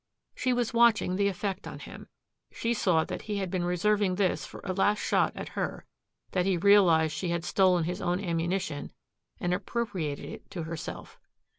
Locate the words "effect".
1.27-1.67